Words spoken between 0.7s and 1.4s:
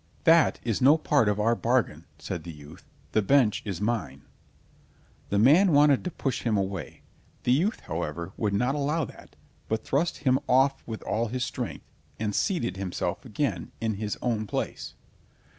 no part of